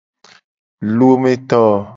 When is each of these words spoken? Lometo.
Lometo. 0.97 1.59